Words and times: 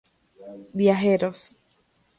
Viajeros 0.79 1.41